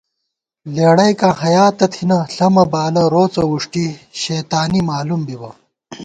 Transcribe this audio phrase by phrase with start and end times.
[0.75, 3.85] لېڑَئیکاں حیا تہ تھِمان، ݪَمہ بالہ روڅہ ووݭٹی
[4.21, 5.49] شیتانی مالُوم بِبہ